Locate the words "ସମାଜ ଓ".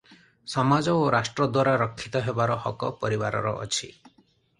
0.51-1.03